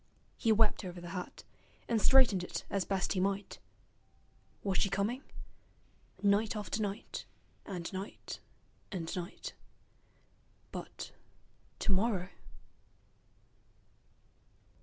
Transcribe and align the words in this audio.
He 0.35 0.51
wept 0.51 0.83
over 0.83 0.99
the 0.99 1.09
hat, 1.11 1.43
and 1.87 2.01
straightened 2.01 2.43
it 2.43 2.65
as 2.71 2.85
best 2.85 3.13
he 3.13 3.19
might. 3.19 3.59
Was 4.63 4.79
she 4.79 4.89
coming? 4.89 5.21
Night 6.23 6.55
after 6.55 6.81
night, 6.81 7.27
and 7.67 7.93
night 7.93 8.39
and 8.91 9.15
night. 9.15 9.53
But 10.71 11.11
tomorrow.... 11.77 12.29